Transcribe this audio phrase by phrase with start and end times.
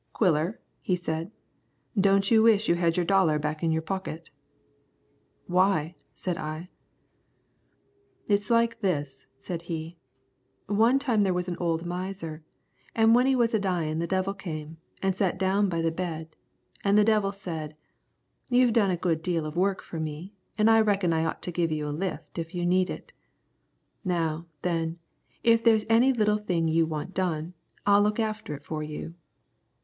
[0.13, 1.31] "Quiller," he said,
[1.95, 4.31] "don't you wish you had your dollar back in your pocket?"
[5.45, 6.69] "Why?" said I.
[8.27, 9.97] "It's like this," said he.
[10.65, 12.43] "One time there was an' old miser,
[12.95, 16.35] an' when he was a dyin' the devil come, an' set down by the bed,
[16.83, 17.75] an' the devil said,
[18.49, 21.51] 'You've done a good deal of work for me, an' I reckon I ought to
[21.51, 23.13] give you a lift if you need it.
[24.03, 24.97] Now, then,
[25.43, 27.53] if there's any little thing you want done,
[27.85, 29.13] I'll look after it for you.'